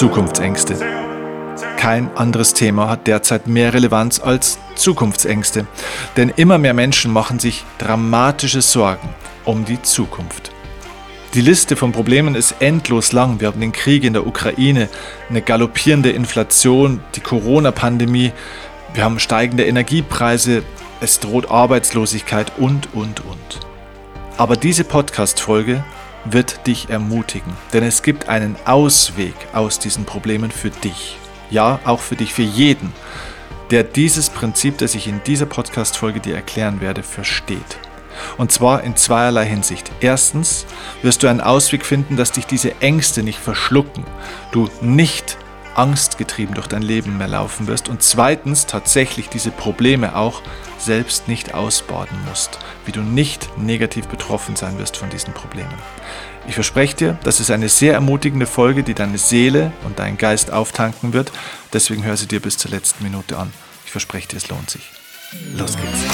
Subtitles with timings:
[0.00, 0.76] Zukunftsängste.
[1.76, 5.66] Kein anderes Thema hat derzeit mehr Relevanz als Zukunftsängste,
[6.16, 9.10] denn immer mehr Menschen machen sich dramatische Sorgen
[9.44, 10.52] um die Zukunft.
[11.34, 13.40] Die Liste von Problemen ist endlos lang.
[13.40, 14.88] Wir haben den Krieg in der Ukraine,
[15.28, 18.32] eine galoppierende Inflation, die Corona-Pandemie,
[18.94, 20.62] wir haben steigende Energiepreise,
[21.02, 23.60] es droht Arbeitslosigkeit und, und, und.
[24.38, 25.84] Aber diese Podcast-Folge
[26.24, 31.16] wird dich ermutigen, denn es gibt einen Ausweg aus diesen Problemen für dich.
[31.50, 32.92] Ja, auch für dich, für jeden,
[33.70, 37.78] der dieses Prinzip, das ich in dieser Podcast-Folge dir erklären werde, versteht.
[38.36, 39.90] Und zwar in zweierlei Hinsicht.
[40.00, 40.66] Erstens
[41.02, 44.04] wirst du einen Ausweg finden, dass dich diese Ängste nicht verschlucken,
[44.52, 45.38] du nicht
[45.74, 50.42] angstgetrieben durch dein Leben mehr laufen wirst und zweitens tatsächlich diese Probleme auch
[50.78, 55.74] selbst nicht ausbaden musst, wie du nicht negativ betroffen sein wirst von diesen Problemen.
[56.48, 60.52] Ich verspreche dir, das ist eine sehr ermutigende Folge, die deine Seele und deinen Geist
[60.52, 61.32] auftanken wird.
[61.72, 63.52] Deswegen hör sie dir bis zur letzten Minute an.
[63.84, 64.90] Ich verspreche dir, es lohnt sich.
[65.56, 66.09] Los geht's.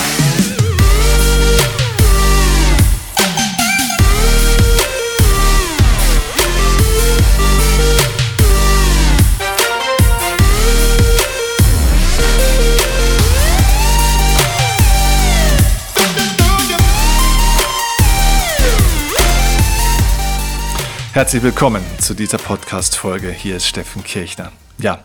[21.16, 23.30] Herzlich willkommen zu dieser Podcast-Folge.
[23.30, 24.52] Hier ist Steffen Kirchner.
[24.76, 25.02] Ja,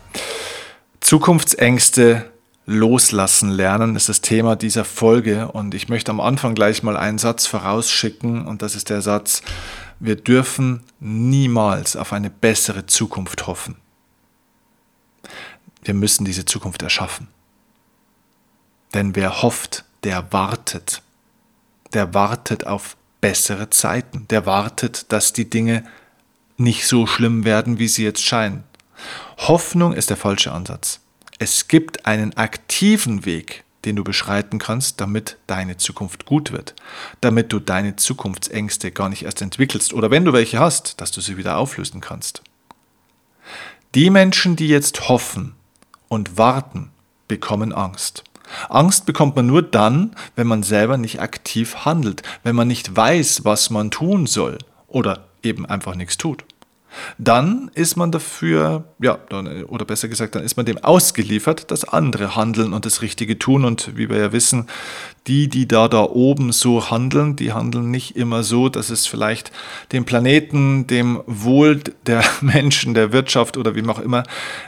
[0.99, 2.29] Zukunftsängste
[2.65, 7.17] loslassen lernen ist das Thema dieser Folge und ich möchte am Anfang gleich mal einen
[7.17, 9.41] Satz vorausschicken und das ist der Satz,
[10.01, 13.77] wir dürfen niemals auf eine bessere Zukunft hoffen.
[15.81, 17.29] Wir müssen diese Zukunft erschaffen.
[18.93, 21.03] Denn wer hofft, der wartet.
[21.93, 24.27] Der wartet auf bessere Zeiten.
[24.29, 25.85] Der wartet, dass die Dinge
[26.61, 28.63] nicht so schlimm werden, wie sie jetzt scheinen.
[29.37, 30.99] Hoffnung ist der falsche Ansatz.
[31.39, 36.75] Es gibt einen aktiven Weg, den du beschreiten kannst, damit deine Zukunft gut wird,
[37.19, 41.19] damit du deine Zukunftsängste gar nicht erst entwickelst oder wenn du welche hast, dass du
[41.19, 42.43] sie wieder auflösen kannst.
[43.95, 45.55] Die Menschen, die jetzt hoffen
[46.07, 46.91] und warten,
[47.27, 48.23] bekommen Angst.
[48.69, 53.45] Angst bekommt man nur dann, wenn man selber nicht aktiv handelt, wenn man nicht weiß,
[53.45, 54.57] was man tun soll
[54.87, 56.43] oder eben einfach nichts tut.
[57.17, 59.17] Dann ist man dafür, ja,
[59.67, 63.65] oder besser gesagt, dann ist man dem ausgeliefert, dass andere handeln und das Richtige tun.
[63.65, 64.67] Und wie wir ja wissen,
[65.27, 69.51] die, die da da oben so handeln, die handeln nicht immer so, dass es vielleicht
[69.91, 74.23] dem Planeten, dem Wohl der Menschen, der Wirtschaft oder wie auch immer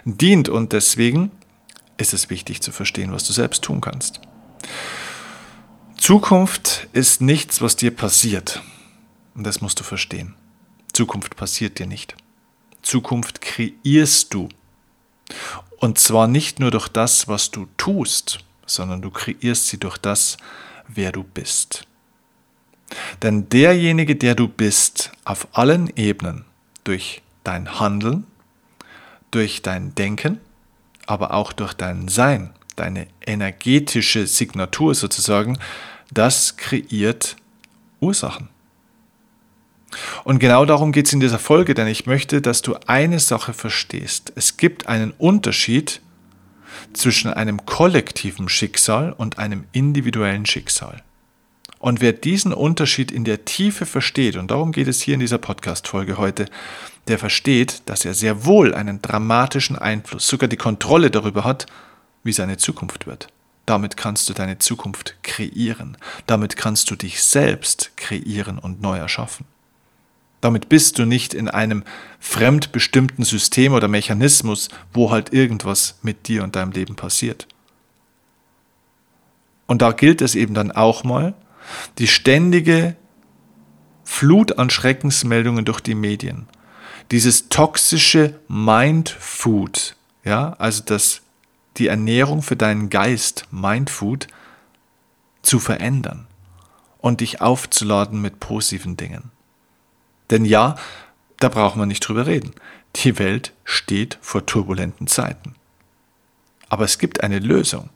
[0.06, 0.50] dient.
[0.50, 1.32] Und deswegen
[1.98, 4.22] ist es wichtig zu verstehen, was du selbst tun kannst.
[5.98, 8.62] Zukunft ist nichts, was dir passiert.
[9.36, 10.36] Und das musst du verstehen.
[10.94, 12.16] Zukunft passiert dir nicht.
[12.82, 14.50] Zukunft kreierst du.
[15.78, 20.38] Und zwar nicht nur durch das, was du tust, sondern du kreierst sie durch das,
[20.88, 21.86] wer du bist.
[23.22, 26.46] Denn derjenige, der du bist, auf allen Ebenen,
[26.84, 28.26] durch dein Handeln,
[29.32, 30.40] durch dein Denken,
[31.08, 35.58] aber auch durch dein Sein, deine energetische Signatur sozusagen,
[36.12, 37.36] das kreiert
[38.00, 38.53] Ursachen.
[40.24, 43.54] Und genau darum geht es in dieser Folge, denn ich möchte, dass du eine Sache
[43.54, 44.34] verstehst.
[44.36, 46.02] Es gibt einen Unterschied
[46.94, 51.04] zwischen einem kollektiven Schicksal und einem individuellen Schicksal.
[51.80, 55.38] Und wer diesen Unterschied in der Tiefe versteht, und darum geht es hier in dieser
[55.38, 56.46] Podcast-Folge heute,
[57.10, 61.66] der versteht, dass er sehr wohl einen dramatischen Einfluss, sogar die Kontrolle darüber hat,
[62.24, 63.28] wie seine Zukunft wird.
[63.66, 65.98] Damit kannst du deine Zukunft kreieren.
[66.26, 69.46] Damit kannst du dich selbst kreieren und neu erschaffen.
[70.44, 71.86] Damit bist du nicht in einem
[72.20, 77.48] fremdbestimmten System oder Mechanismus, wo halt irgendwas mit dir und deinem Leben passiert.
[79.68, 81.34] Und da gilt es eben dann auch mal,
[81.98, 82.98] die ständige
[84.04, 86.50] Flut an Schreckensmeldungen durch die Medien,
[87.12, 89.96] dieses toxische Mindfood,
[90.26, 91.22] ja, also das,
[91.78, 94.28] die Ernährung für deinen Geist, Mindfood,
[95.42, 96.28] zu verändern
[97.00, 99.32] und dich aufzuladen mit positiven Dingen.
[100.34, 100.76] Denn ja,
[101.38, 102.54] da braucht man nicht drüber reden.
[102.96, 105.54] Die Welt steht vor turbulenten Zeiten.
[106.70, 107.92] Aber es gibt eine Lösung.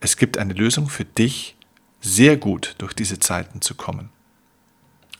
[0.00, 1.54] Es gibt eine Lösung für dich,
[2.00, 4.08] sehr gut durch diese Zeiten zu kommen.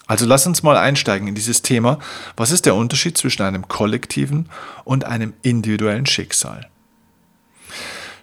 [0.09, 2.01] Also lass uns mal einsteigen in dieses Thema.
[2.37, 4.49] Was ist der Unterschied zwischen einem kollektiven
[4.83, 6.69] und einem individuellen Schicksal?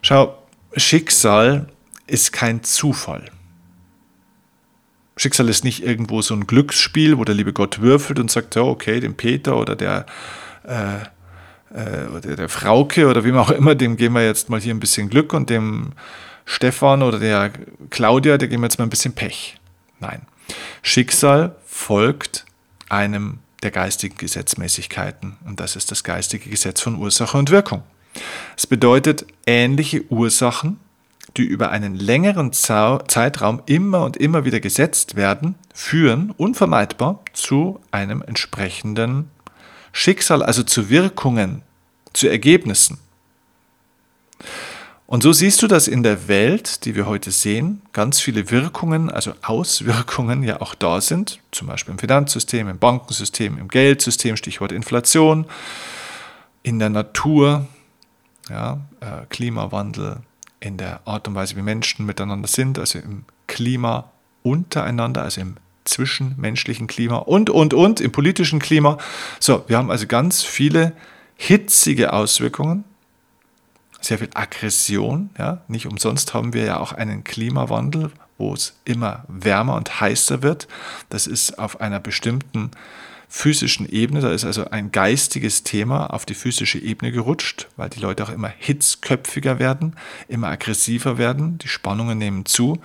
[0.02, 0.36] Schau,
[0.76, 1.68] Schicksal
[2.06, 3.30] ist kein Zufall.
[5.18, 8.62] Schicksal ist nicht irgendwo so ein Glücksspiel, wo der liebe Gott würfelt und sagt, ja,
[8.62, 10.06] okay, den Peter oder der,
[10.64, 10.98] äh,
[11.76, 15.10] äh, der Frauke oder wem auch immer, dem geben wir jetzt mal hier ein bisschen
[15.10, 15.92] Glück und dem
[16.44, 17.52] Stefan oder der
[17.90, 19.56] Claudia, der geben wir jetzt mal ein bisschen Pech.
[20.00, 20.22] Nein.
[20.82, 22.46] Schicksal folgt
[22.88, 27.82] einem der geistigen Gesetzmäßigkeiten und das ist das geistige Gesetz von Ursache und Wirkung.
[28.56, 30.78] Es bedeutet ähnliche Ursachen,
[31.38, 38.22] die über einen längeren Zeitraum immer und immer wieder gesetzt werden, führen unvermeidbar zu einem
[38.22, 39.30] entsprechenden
[39.92, 41.62] Schicksal, also zu Wirkungen,
[42.12, 42.98] zu Ergebnissen.
[45.06, 49.10] Und so siehst du, dass in der Welt, die wir heute sehen, ganz viele Wirkungen,
[49.10, 54.70] also Auswirkungen ja auch da sind, zum Beispiel im Finanzsystem, im Bankensystem, im Geldsystem, Stichwort
[54.70, 55.46] Inflation,
[56.62, 57.66] in der Natur,
[58.50, 60.18] ja, äh, Klimawandel,
[60.60, 64.10] in der Art und Weise, wie Menschen miteinander sind, also im Klima
[64.42, 68.98] untereinander, also im zwischenmenschlichen Klima und, und, und im politischen Klima.
[69.40, 70.92] So, wir haben also ganz viele
[71.36, 72.84] hitzige Auswirkungen,
[74.00, 75.30] sehr viel Aggression.
[75.38, 75.62] Ja?
[75.68, 80.68] Nicht umsonst haben wir ja auch einen Klimawandel, wo es immer wärmer und heißer wird.
[81.08, 82.70] Das ist auf einer bestimmten
[83.28, 88.00] physischen Ebene, da ist also ein geistiges Thema auf die physische Ebene gerutscht, weil die
[88.00, 89.94] Leute auch immer hitzköpfiger werden,
[90.28, 92.78] immer aggressiver werden, die Spannungen nehmen zu.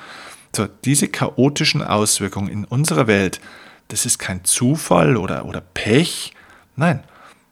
[0.56, 3.40] So, diese chaotischen Auswirkungen in unserer Welt,
[3.88, 6.34] das ist kein Zufall oder, oder Pech.
[6.76, 7.04] Nein,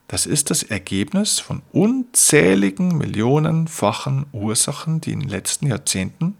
[0.07, 6.35] das ist das Ergebnis von unzähligen millionenfachen Ursachen, die in den letzten Jahrzehnten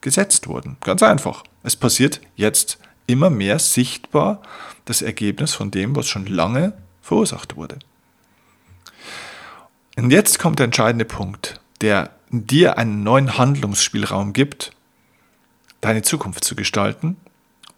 [0.00, 0.78] gesetzt wurden.
[0.80, 1.44] Ganz einfach.
[1.62, 4.42] Es passiert jetzt immer mehr sichtbar
[4.84, 6.72] das Ergebnis von dem, was schon lange
[7.02, 7.78] verursacht wurde.
[9.96, 14.72] Und jetzt kommt der entscheidende Punkt, der dir einen neuen Handlungsspielraum gibt,
[15.80, 17.16] deine Zukunft zu gestalten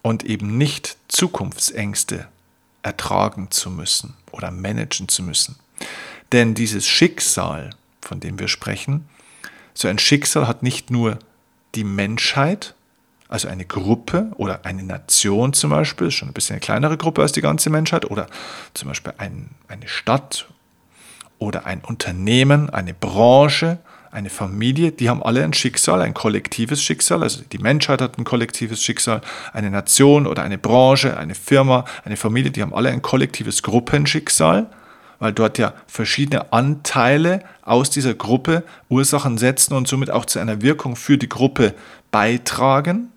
[0.01, 2.27] und eben nicht Zukunftsängste
[2.81, 5.57] ertragen zu müssen oder managen zu müssen.
[6.31, 7.71] Denn dieses Schicksal,
[8.01, 9.07] von dem wir sprechen,
[9.73, 11.19] so ein Schicksal hat nicht nur
[11.75, 12.73] die Menschheit,
[13.29, 17.31] also eine Gruppe oder eine Nation zum Beispiel, schon ein bisschen eine kleinere Gruppe als
[17.31, 18.27] die ganze Menschheit, oder
[18.73, 20.47] zum Beispiel ein, eine Stadt
[21.39, 23.79] oder ein Unternehmen, eine Branche,
[24.11, 27.21] eine Familie, die haben alle ein Schicksal, ein kollektives Schicksal.
[27.23, 29.21] Also die Menschheit hat ein kollektives Schicksal,
[29.53, 34.67] eine Nation oder eine Branche, eine Firma, eine Familie, die haben alle ein kollektives Gruppenschicksal,
[35.19, 40.61] weil dort ja verschiedene Anteile aus dieser Gruppe Ursachen setzen und somit auch zu einer
[40.61, 41.73] Wirkung für die Gruppe
[42.09, 43.11] beitragen.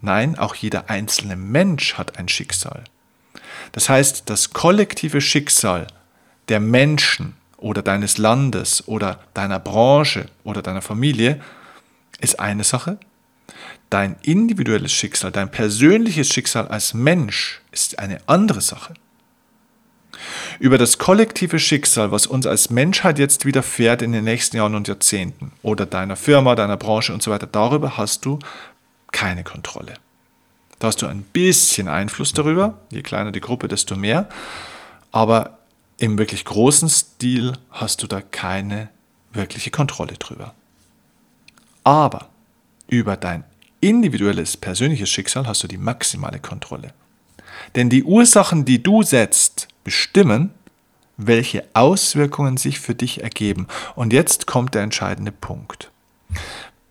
[0.00, 2.84] Nein, auch jeder einzelne Mensch hat ein Schicksal.
[3.72, 5.86] Das heißt, das kollektive Schicksal
[6.48, 11.40] der Menschen oder deines Landes oder deiner Branche oder deiner Familie
[12.20, 12.98] ist eine Sache.
[13.90, 18.94] Dein individuelles Schicksal, dein persönliches Schicksal als Mensch ist eine andere Sache.
[20.58, 24.88] Über das kollektive Schicksal, was uns als Menschheit jetzt widerfährt in den nächsten Jahren und
[24.88, 28.38] Jahrzehnten oder deiner Firma, deiner Branche und so weiter, darüber hast du
[29.12, 29.94] keine Kontrolle.
[30.78, 34.28] Da hast du ein bisschen Einfluss darüber, je kleiner die Gruppe, desto mehr,
[35.12, 35.58] aber
[35.98, 38.88] im wirklich großen Stil hast du da keine
[39.32, 40.54] wirkliche Kontrolle drüber.
[41.84, 42.28] Aber
[42.88, 43.44] über dein
[43.80, 46.92] individuelles, persönliches Schicksal hast du die maximale Kontrolle.
[47.74, 50.50] Denn die Ursachen, die du setzt, bestimmen,
[51.16, 53.66] welche Auswirkungen sich für dich ergeben.
[53.94, 55.90] Und jetzt kommt der entscheidende Punkt.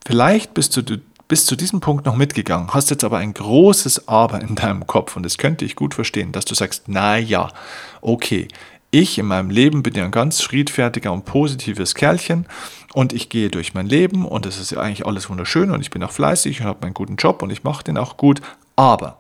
[0.06, 0.82] Vielleicht bist du
[1.30, 5.16] bis zu diesem Punkt noch mitgegangen, hast jetzt aber ein großes Aber in deinem Kopf
[5.16, 7.54] und das könnte ich gut verstehen, dass du sagst, na ja,
[8.02, 8.50] okay,
[8.92, 12.48] ich in meinem Leben bin ja ein ganz friedfertiger und positives Kerlchen
[12.94, 15.92] und ich gehe durch mein Leben und es ist ja eigentlich alles wunderschön und ich
[15.92, 18.42] bin auch fleißig und habe meinen guten Job und ich mache den auch gut.
[18.76, 19.19] Aber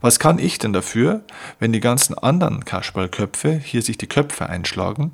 [0.00, 1.22] was kann ich denn dafür,
[1.58, 5.12] wenn die ganzen anderen Kasperlköpfe hier sich die Köpfe einschlagen,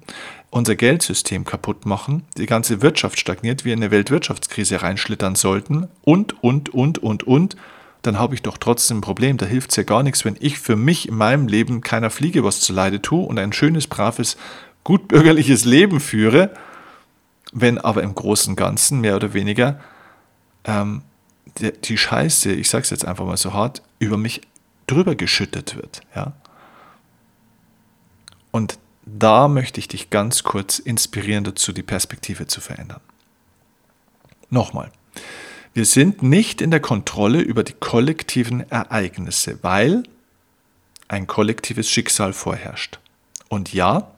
[0.50, 6.42] unser Geldsystem kaputt machen, die ganze Wirtschaft stagniert, wir in eine Weltwirtschaftskrise reinschlittern sollten und,
[6.42, 7.56] und, und, und, und
[8.02, 9.36] dann habe ich doch trotzdem ein Problem.
[9.36, 12.44] Da hilft es ja gar nichts, wenn ich für mich in meinem Leben keiner Fliege
[12.44, 14.36] was zu Leide tue und ein schönes, braves,
[14.84, 16.50] gutbürgerliches Leben führe,
[17.52, 19.80] wenn aber im Großen und Ganzen mehr oder weniger
[20.64, 21.02] ähm,
[21.84, 24.40] die Scheiße, ich sage es jetzt einfach mal so hart, über mich
[24.90, 26.02] drüber geschüttet wird.
[26.14, 26.32] Ja?
[28.50, 33.00] Und da möchte ich dich ganz kurz inspirieren dazu, die Perspektive zu verändern.
[34.50, 34.90] Nochmal.
[35.73, 40.02] Wir sind nicht in der Kontrolle über die kollektiven Ereignisse, weil
[41.06, 42.99] ein kollektives Schicksal vorherrscht.
[43.49, 44.11] Und ja,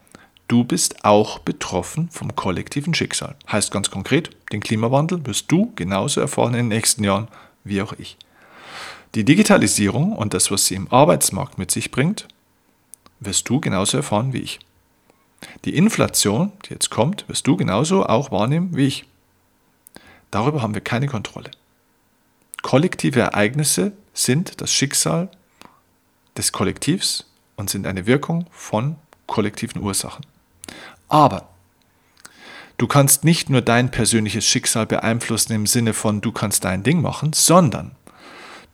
[0.49, 3.35] du bist auch betroffen vom kollektiven Schicksal.
[3.51, 7.29] Heißt ganz konkret, den Klimawandel wirst du genauso erfahren in den nächsten Jahren
[7.65, 8.17] wie auch ich.
[9.15, 12.29] Die Digitalisierung und das, was sie im Arbeitsmarkt mit sich bringt,
[13.21, 14.59] wirst du genauso erfahren wie ich.
[15.65, 19.05] Die Inflation, die jetzt kommt, wirst du genauso auch wahrnehmen wie ich.
[20.31, 21.51] Darüber haben wir keine Kontrolle.
[22.63, 25.29] Kollektive Ereignisse sind das Schicksal
[26.37, 27.27] des Kollektivs
[27.57, 30.25] und sind eine Wirkung von kollektiven Ursachen.
[31.09, 31.49] Aber
[32.79, 37.03] du kannst nicht nur dein persönliches Schicksal beeinflussen im Sinne von du kannst dein Ding
[37.03, 37.97] machen, sondern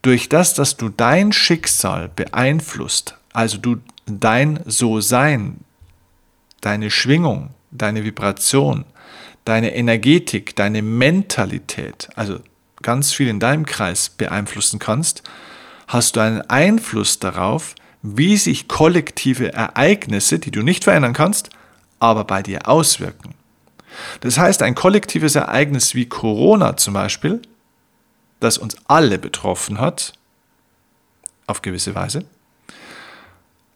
[0.09, 5.59] durch das, dass du dein Schicksal beeinflusst, also du dein So-Sein,
[6.63, 8.87] deine Schwingung, deine Vibration,
[9.45, 12.41] deine Energetik, deine Mentalität, also
[12.81, 15.25] ganz viel in deinem Kreis beeinflussen kannst,
[15.89, 21.51] hast du einen Einfluss darauf, wie sich kollektive Ereignisse, die du nicht verändern kannst,
[22.01, 23.35] aber bei dir auswirken.
[24.21, 27.43] Das heißt, ein kollektives Ereignis wie Corona zum Beispiel,
[28.41, 30.13] das uns alle betroffen hat,
[31.47, 32.25] auf gewisse Weise,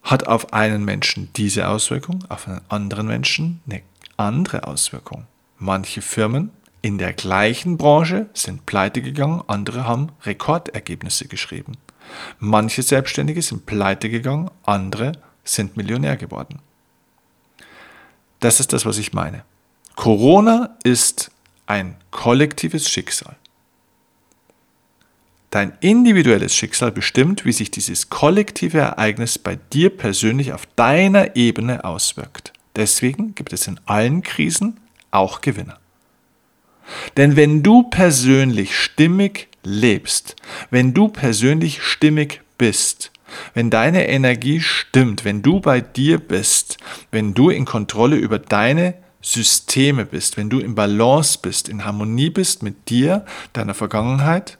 [0.02, 3.82] hat auf einen Menschen diese Auswirkung, auf einen anderen Menschen eine
[4.16, 5.26] andere Auswirkung.
[5.58, 6.50] Manche Firmen
[6.82, 11.76] in der gleichen Branche sind pleite gegangen, andere haben Rekordergebnisse geschrieben.
[12.40, 15.12] Manche Selbstständige sind pleite gegangen, andere
[15.44, 16.58] sind Millionär geworden.
[18.40, 19.44] Das ist das, was ich meine.
[19.94, 21.30] Corona ist
[21.66, 23.36] ein kollektives Schicksal.
[25.52, 31.84] Dein individuelles Schicksal bestimmt, wie sich dieses kollektive Ereignis bei dir persönlich auf deiner Ebene
[31.84, 32.54] auswirkt.
[32.74, 34.80] Deswegen gibt es in allen Krisen
[35.10, 35.78] auch Gewinner.
[37.18, 40.36] Denn wenn du persönlich stimmig lebst,
[40.70, 43.12] wenn du persönlich stimmig bist,
[43.52, 46.78] wenn deine Energie stimmt, wenn du bei dir bist,
[47.10, 52.30] wenn du in Kontrolle über deine Systeme bist, wenn du in Balance bist, in Harmonie
[52.30, 54.56] bist mit dir, deiner Vergangenheit,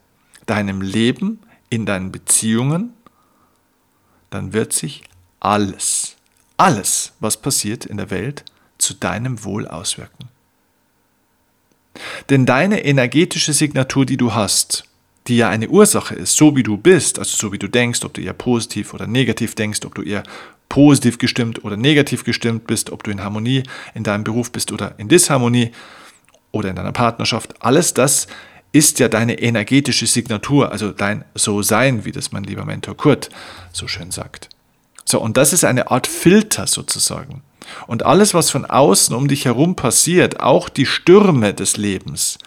[0.53, 1.41] deinem Leben,
[1.71, 2.93] in deinen Beziehungen,
[4.29, 5.03] dann wird sich
[5.41, 6.17] alles,
[6.59, 8.45] alles, was passiert in der Welt,
[8.77, 10.29] zu deinem Wohl auswirken.
[12.29, 14.85] Denn deine energetische Signatur, die du hast,
[15.27, 18.13] die ja eine Ursache ist, so wie du bist, also so wie du denkst, ob
[18.13, 20.23] du eher positiv oder negativ denkst, ob du eher
[20.69, 23.63] positiv gestimmt oder negativ gestimmt bist, ob du in Harmonie
[23.95, 25.73] in deinem Beruf bist oder in Disharmonie
[26.51, 28.27] oder in deiner Partnerschaft, alles das
[28.73, 33.29] ist ja deine energetische Signatur, also dein So-Sein, wie das mein lieber Mentor Kurt
[33.73, 34.49] so schön sagt.
[35.05, 37.43] So, und das ist eine Art Filter sozusagen.
[37.87, 42.39] Und alles, was von außen um dich herum passiert, auch die Stürme des Lebens,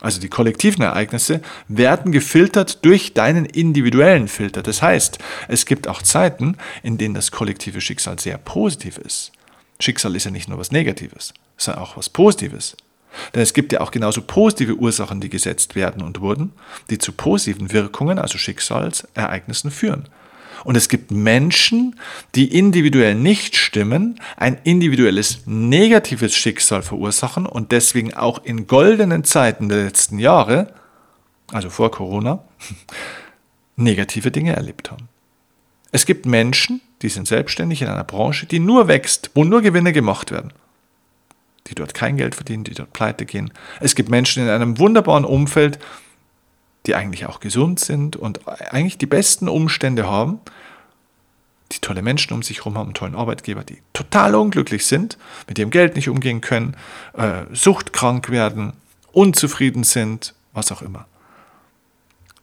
[0.00, 4.62] also die kollektiven Ereignisse, werden gefiltert durch deinen individuellen Filter.
[4.62, 9.32] Das heißt, es gibt auch Zeiten, in denen das kollektive Schicksal sehr positiv ist.
[9.80, 12.76] Schicksal ist ja nicht nur was Negatives, sondern auch was Positives.
[13.34, 16.52] Denn es gibt ja auch genauso positive Ursachen, die gesetzt werden und wurden,
[16.90, 20.08] die zu positiven Wirkungen, also Schicksalsereignissen führen.
[20.64, 21.98] Und es gibt Menschen,
[22.34, 29.68] die individuell nicht stimmen, ein individuelles negatives Schicksal verursachen und deswegen auch in goldenen Zeiten
[29.68, 30.72] der letzten Jahre,
[31.50, 32.44] also vor Corona,
[33.76, 35.08] negative Dinge erlebt haben.
[35.90, 39.92] Es gibt Menschen, die sind selbstständig in einer Branche, die nur wächst, wo nur Gewinne
[39.92, 40.52] gemacht werden
[41.68, 43.52] die dort kein Geld verdienen, die dort pleite gehen.
[43.80, 45.78] Es gibt Menschen in einem wunderbaren Umfeld,
[46.86, 50.40] die eigentlich auch gesund sind und eigentlich die besten Umstände haben,
[51.70, 55.16] die tolle Menschen um sich herum haben, tollen Arbeitgeber, die total unglücklich sind,
[55.48, 56.76] mit ihrem Geld nicht umgehen können,
[57.14, 58.72] äh, suchtkrank werden,
[59.12, 61.06] unzufrieden sind, was auch immer.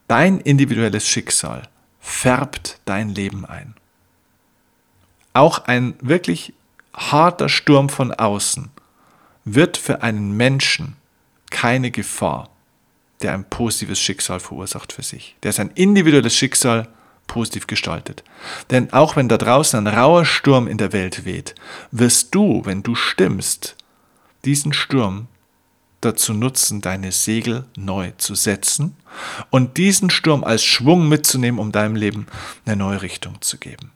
[0.07, 1.67] Dein individuelles Schicksal
[1.99, 3.75] färbt dein Leben ein.
[5.33, 6.53] Auch ein wirklich
[6.93, 8.71] harter Sturm von außen
[9.55, 10.95] wird für einen Menschen
[11.49, 12.49] keine Gefahr,
[13.21, 16.87] der ein positives Schicksal verursacht für sich, der sein individuelles Schicksal
[17.27, 18.23] positiv gestaltet.
[18.71, 21.55] Denn auch wenn da draußen ein rauer Sturm in der Welt weht,
[21.91, 23.75] wirst du, wenn du stimmst,
[24.45, 25.27] diesen Sturm
[26.01, 28.95] dazu nutzen, deine Segel neu zu setzen
[29.49, 32.27] und diesen Sturm als Schwung mitzunehmen, um deinem Leben
[32.65, 33.91] eine neue Richtung zu geben.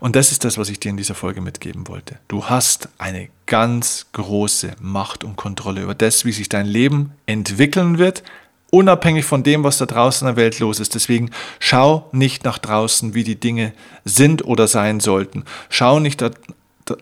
[0.00, 2.18] Und das ist das, was ich dir in dieser Folge mitgeben wollte.
[2.28, 7.98] Du hast eine ganz große Macht und Kontrolle über das, wie sich dein Leben entwickeln
[7.98, 8.22] wird,
[8.70, 10.94] unabhängig von dem, was da draußen in der Welt los ist.
[10.94, 13.72] Deswegen schau nicht nach draußen, wie die Dinge
[14.04, 15.44] sind oder sein sollten.
[15.68, 16.22] Schau nicht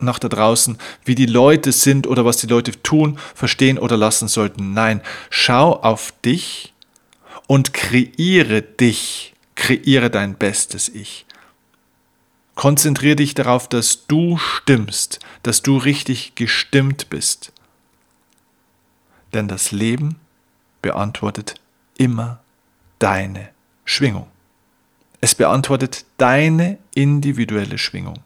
[0.00, 4.28] nach da draußen, wie die Leute sind oder was die Leute tun, verstehen oder lassen
[4.28, 4.72] sollten.
[4.72, 6.75] Nein, schau auf dich
[7.46, 11.26] und kreiere dich, kreiere dein bestes Ich.
[12.59, 17.53] Konzentriere dich darauf, dass du stimmst, dass du richtig gestimmt bist.
[19.33, 20.19] Denn das Leben
[20.83, 21.55] beantwortet
[21.99, 22.41] immer
[22.99, 23.50] deine
[23.85, 24.27] Schwingung.
[25.21, 28.19] Es beantwortet deine individuelle Schwingung.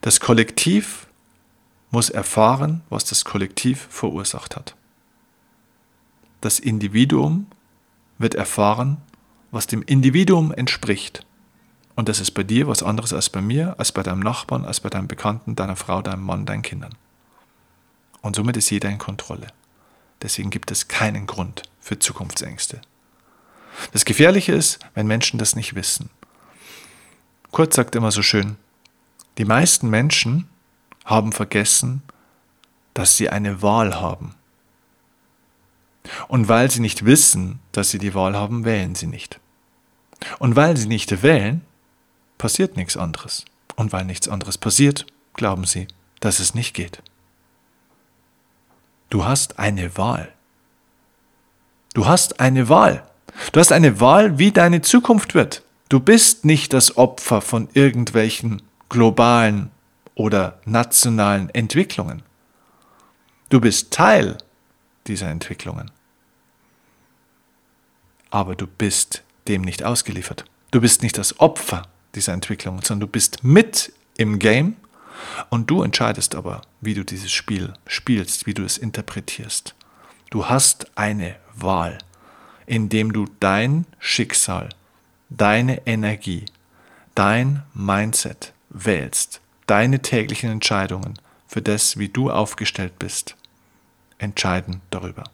[0.00, 1.08] Das Kollektiv
[1.90, 4.76] muss erfahren, was das Kollektiv verursacht hat.
[6.40, 7.48] Das Individuum
[8.16, 8.96] wird erfahren,
[9.52, 11.24] was dem Individuum entspricht.
[11.94, 14.80] Und das ist bei dir was anderes als bei mir, als bei deinem Nachbarn, als
[14.80, 16.94] bei deinem Bekannten, deiner Frau, deinem Mann, deinen Kindern.
[18.22, 19.48] Und somit ist jeder in Kontrolle.
[20.22, 22.80] Deswegen gibt es keinen Grund für Zukunftsängste.
[23.92, 26.10] Das Gefährliche ist, wenn Menschen das nicht wissen.
[27.50, 28.56] Kurt sagt immer so schön,
[29.38, 30.48] die meisten Menschen
[31.04, 32.02] haben vergessen,
[32.94, 34.34] dass sie eine Wahl haben.
[36.28, 39.40] Und weil sie nicht wissen, dass sie die Wahl haben, wählen sie nicht.
[40.38, 41.62] Und weil sie nicht wählen,
[42.38, 43.44] passiert nichts anderes.
[43.76, 45.88] Und weil nichts anderes passiert, glauben sie,
[46.20, 47.02] dass es nicht geht.
[49.10, 50.32] Du hast eine Wahl.
[51.94, 53.06] Du hast eine Wahl.
[53.52, 55.62] Du hast eine Wahl, wie deine Zukunft wird.
[55.88, 59.70] Du bist nicht das Opfer von irgendwelchen globalen
[60.14, 62.22] oder nationalen Entwicklungen.
[63.50, 64.38] Du bist Teil
[65.06, 65.90] dieser Entwicklungen.
[68.30, 70.44] Aber du bist dem nicht ausgeliefert.
[70.70, 71.82] Du bist nicht das Opfer
[72.14, 74.76] dieser Entwicklungen, sondern du bist mit im Game
[75.50, 79.74] und du entscheidest aber, wie du dieses Spiel spielst, wie du es interpretierst.
[80.30, 81.98] Du hast eine Wahl,
[82.66, 84.70] indem du dein Schicksal,
[85.28, 86.46] deine Energie,
[87.14, 93.36] dein Mindset wählst, deine täglichen Entscheidungen für das, wie du aufgestellt bist,
[94.18, 95.24] entscheiden darüber.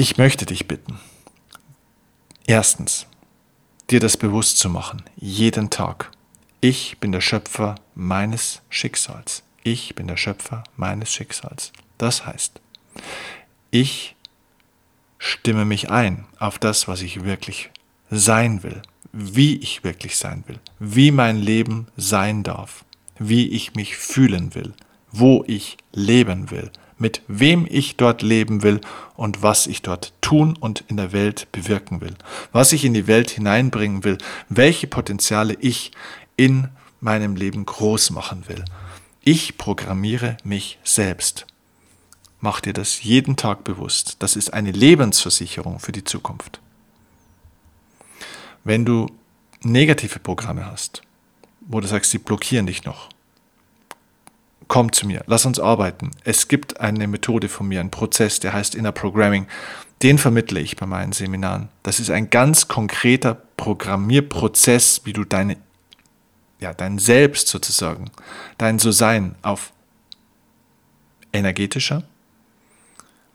[0.00, 1.00] Ich möchte dich bitten,
[2.46, 3.08] erstens,
[3.90, 6.12] dir das bewusst zu machen, jeden Tag,
[6.60, 9.42] ich bin der Schöpfer meines Schicksals.
[9.64, 11.72] Ich bin der Schöpfer meines Schicksals.
[11.98, 12.60] Das heißt,
[13.72, 14.14] ich
[15.18, 17.70] stimme mich ein auf das, was ich wirklich
[18.08, 22.84] sein will, wie ich wirklich sein will, wie mein Leben sein darf,
[23.18, 24.74] wie ich mich fühlen will,
[25.12, 28.80] wo ich leben will, mit wem ich dort leben will
[29.16, 32.14] und was ich dort tun und in der Welt bewirken will,
[32.52, 34.18] was ich in die Welt hineinbringen will,
[34.48, 35.92] welche Potenziale ich
[36.36, 36.68] in
[37.00, 38.64] meinem Leben groß machen will.
[39.22, 41.46] Ich programmiere mich selbst.
[42.40, 44.16] Mach dir das jeden Tag bewusst.
[44.20, 46.60] Das ist eine Lebensversicherung für die Zukunft.
[48.64, 49.06] Wenn du
[49.62, 51.02] negative Programme hast,
[51.60, 53.08] wo du sagst, sie blockieren dich noch,
[54.68, 56.10] komm zu mir, lass uns arbeiten.
[56.24, 59.46] Es gibt eine Methode von mir, einen Prozess, der heißt Inner Programming.
[60.02, 61.70] Den vermittle ich bei meinen Seminaren.
[61.82, 65.56] Das ist ein ganz konkreter Programmierprozess, wie du deine
[66.60, 68.10] ja, dein Selbst sozusagen,
[68.58, 69.72] dein So-Sein auf
[71.32, 72.02] energetischer,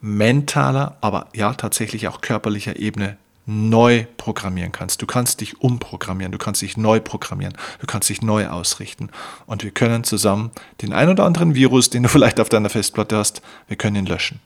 [0.02, 5.01] mentaler, aber ja tatsächlich auch körperlicher Ebene neu programmieren kannst.
[5.01, 9.10] Du kannst dich umprogrammieren, du kannst dich neu programmieren, du kannst dich neu ausrichten.
[9.45, 10.51] Und wir können zusammen
[10.82, 14.06] den ein oder anderen Virus, den du vielleicht auf deiner Festplatte hast, wir können ihn
[14.06, 14.39] löschen.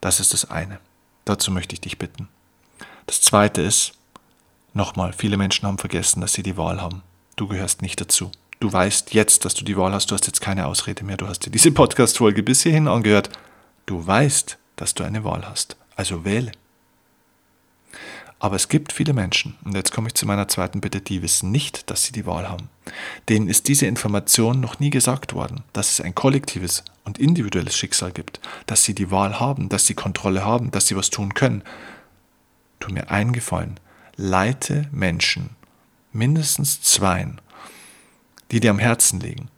[0.00, 0.78] Das ist das eine.
[1.24, 2.28] Dazu möchte ich dich bitten.
[3.06, 3.92] Das zweite ist,
[4.74, 7.02] nochmal, viele Menschen haben vergessen, dass sie die Wahl haben.
[7.36, 8.30] Du gehörst nicht dazu.
[8.60, 10.10] Du weißt jetzt, dass du die Wahl hast.
[10.10, 11.16] Du hast jetzt keine Ausrede mehr.
[11.16, 13.30] Du hast dir diese Podcast-Folge bis hierhin angehört.
[13.86, 15.76] Du weißt, dass du eine Wahl hast.
[15.96, 16.52] Also wähle.
[18.42, 21.52] Aber es gibt viele Menschen, und jetzt komme ich zu meiner zweiten Bitte, die wissen
[21.52, 22.70] nicht, dass sie die Wahl haben.
[23.28, 28.10] Denen ist diese Information noch nie gesagt worden, dass es ein kollektives und individuelles Schicksal
[28.10, 31.62] gibt, dass sie die Wahl haben, dass sie Kontrolle haben, dass sie was tun können.
[32.80, 33.78] Tu mir einen Gefallen,
[34.16, 35.50] leite Menschen
[36.12, 37.40] mindestens zweien,
[38.50, 39.50] die dir am Herzen liegen,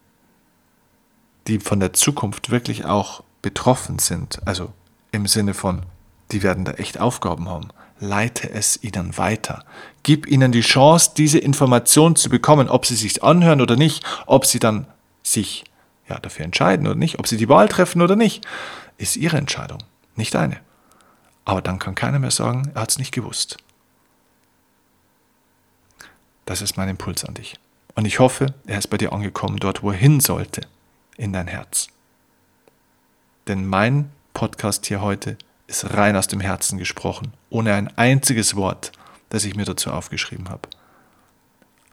[1.47, 4.75] die von der Zukunft wirklich auch betroffen sind, also
[5.11, 5.87] im Sinne von,
[6.33, 7.70] die werden da echt Aufgaben haben,
[8.04, 9.64] leite es ihnen weiter.
[10.02, 14.46] Gib ihnen die Chance, diese Information zu bekommen, ob sie sich anhören oder nicht, ob
[14.46, 14.86] sie dann
[15.22, 15.64] sich
[16.08, 18.46] ja, dafür entscheiden oder nicht, ob sie die Wahl treffen oder nicht,
[18.98, 19.78] ist ihre Entscheidung,
[20.16, 20.58] nicht deine.
[21.44, 23.56] Aber dann kann keiner mehr sagen, er hat es nicht gewusst.
[26.46, 27.56] Das ist mein Impuls an dich.
[27.94, 30.62] Und ich hoffe, er ist bei dir angekommen, dort, wo er hin sollte,
[31.16, 31.88] in dein Herz.
[33.46, 38.92] Denn mein Podcast hier heute ist rein aus dem Herzen gesprochen, ohne ein einziges Wort,
[39.31, 40.68] das ich mir dazu aufgeschrieben habe.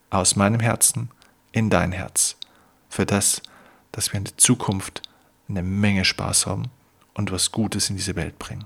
[0.09, 1.09] Aus meinem Herzen
[1.51, 2.35] in dein Herz.
[2.89, 3.41] Für das,
[3.91, 5.01] dass wir in der Zukunft
[5.47, 6.65] eine Menge Spaß haben
[7.13, 8.65] und was Gutes in diese Welt bringen.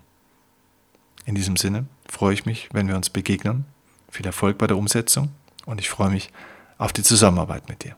[1.25, 3.65] In diesem Sinne freue ich mich, wenn wir uns begegnen.
[4.09, 5.29] Viel Erfolg bei der Umsetzung
[5.65, 6.31] und ich freue mich
[6.77, 7.95] auf die Zusammenarbeit mit dir.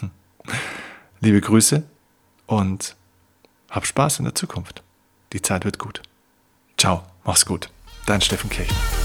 [1.20, 1.82] Liebe Grüße
[2.46, 2.96] und
[3.68, 4.82] hab Spaß in der Zukunft.
[5.32, 6.02] Die Zeit wird gut.
[6.80, 7.68] Ciao, mach's gut.
[8.06, 8.99] Dein Steffen Kirchner.